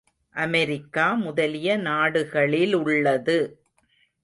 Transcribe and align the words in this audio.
America 0.35 1.13
முதலிய 1.13 1.77
நாடுகளிலுள்ளது. 1.77 3.39